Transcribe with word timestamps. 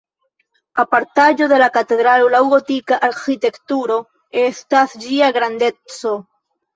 Apartaĵo 0.83 1.49
de 1.51 1.57
la 1.63 1.67
katedralo 1.75 2.31
laŭ 2.35 2.39
gotika 2.53 2.97
arĥitekturo 3.07 3.99
estas 4.45 4.97
ĝia 5.05 5.29
grandeco. 5.37 6.15